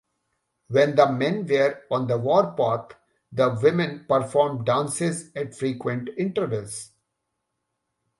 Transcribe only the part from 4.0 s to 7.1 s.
performed dances at frequent intervals.